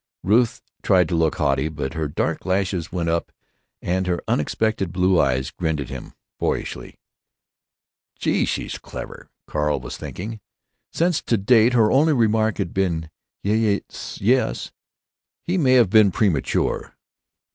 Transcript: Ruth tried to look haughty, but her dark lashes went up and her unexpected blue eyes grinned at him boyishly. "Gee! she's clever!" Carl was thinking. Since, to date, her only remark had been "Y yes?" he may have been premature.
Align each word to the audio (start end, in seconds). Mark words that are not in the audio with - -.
Ruth 0.23 0.63
tried 0.81 1.07
to 1.09 1.15
look 1.15 1.35
haughty, 1.35 1.69
but 1.69 1.93
her 1.93 2.07
dark 2.07 2.43
lashes 2.43 2.91
went 2.91 3.07
up 3.07 3.31
and 3.83 4.07
her 4.07 4.19
unexpected 4.27 4.91
blue 4.91 5.19
eyes 5.21 5.51
grinned 5.51 5.79
at 5.79 5.89
him 5.89 6.13
boyishly. 6.39 6.97
"Gee! 8.17 8.45
she's 8.45 8.79
clever!" 8.79 9.29
Carl 9.45 9.79
was 9.79 9.97
thinking. 9.97 10.39
Since, 10.91 11.21
to 11.21 11.37
date, 11.37 11.73
her 11.73 11.91
only 11.91 12.13
remark 12.13 12.57
had 12.57 12.73
been 12.73 13.11
"Y 13.43 13.81
yes?" 14.19 14.71
he 15.43 15.59
may 15.59 15.73
have 15.73 15.91
been 15.91 16.09
premature. 16.09 16.95